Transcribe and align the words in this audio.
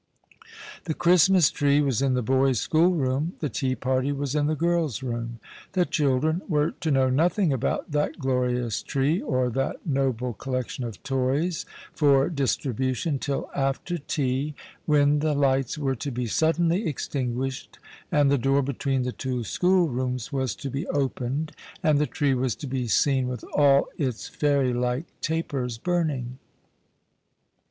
The 0.85 0.95
Christmas 0.95 1.51
tree 1.51 1.79
was 1.79 2.01
in 2.01 2.15
the 2.15 2.23
boys' 2.23 2.59
schoolroom, 2.59 3.33
the 3.37 3.49
tea 3.49 3.75
party 3.75 4.11
was 4.11 4.33
in 4.33 4.47
the 4.47 4.55
girls' 4.55 5.03
room. 5.03 5.39
The 5.73 5.85
children 5.85 6.41
were 6.49 6.71
to 6.71 6.89
know 6.89 7.11
nothing 7.11 7.53
about 7.53 7.91
that 7.91 8.17
glorious 8.17 8.81
tree, 8.81 9.21
or 9.21 9.51
that 9.51 9.85
noble 9.85 10.33
collection 10.33 10.83
of 10.85 11.03
tovs 11.03 11.65
for 11.93 12.29
distribution, 12.29 13.19
till 13.19 13.51
after 13.55 13.99
tea. 13.99 14.55
when 14.87 15.19
the 15.19 15.35
174 15.35 15.35
The 15.37 15.45
Christmas 15.45 15.77
Hirelings. 15.77 15.77
lights 15.77 15.77
were 15.77 15.95
to 15.95 16.11
be 16.11 16.27
suddenly 16.65 16.87
extinguished, 16.89 17.79
and 18.11 18.31
the 18.31 18.39
door 18.39 18.63
between 18.63 19.03
the 19.03 19.11
two 19.11 19.43
schoolrooms 19.43 20.33
was 20.33 20.55
to 20.55 20.71
be 20.71 20.85
oj)ened, 20.85 21.51
and 21.83 21.99
the 21.99 22.07
tree 22.07 22.33
was 22.33 22.55
to 22.55 22.65
be 22.65 22.87
seen 22.87 23.27
with 23.27 23.45
all 23.53 23.87
its 23.99 24.27
fairy 24.27 24.73
like 24.73 25.05
tapers 25.21 25.77
burning. 25.77 26.39